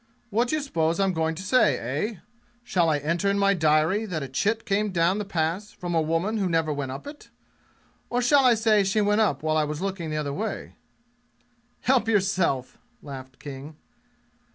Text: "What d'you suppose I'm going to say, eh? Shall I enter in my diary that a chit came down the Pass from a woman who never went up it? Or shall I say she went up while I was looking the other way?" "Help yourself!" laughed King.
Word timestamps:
"What 0.31 0.47
d'you 0.47 0.59
suppose 0.61 0.99
I'm 0.99 1.13
going 1.13 1.35
to 1.35 1.43
say, 1.43 1.77
eh? 1.77 2.15
Shall 2.63 2.89
I 2.89 2.97
enter 2.97 3.29
in 3.29 3.37
my 3.37 3.53
diary 3.53 4.05
that 4.07 4.23
a 4.23 4.27
chit 4.27 4.65
came 4.65 4.89
down 4.91 5.19
the 5.19 5.25
Pass 5.25 5.73
from 5.73 5.93
a 5.93 6.01
woman 6.01 6.37
who 6.37 6.49
never 6.49 6.73
went 6.73 6.91
up 6.91 7.05
it? 7.05 7.29
Or 8.09 8.19
shall 8.19 8.43
I 8.43 8.55
say 8.55 8.83
she 8.83 8.99
went 8.99 9.21
up 9.21 9.43
while 9.43 9.57
I 9.57 9.63
was 9.63 9.79
looking 9.79 10.09
the 10.09 10.17
other 10.17 10.33
way?" 10.33 10.73
"Help 11.81 12.07
yourself!" 12.07 12.79
laughed 13.03 13.37
King. 13.37 13.75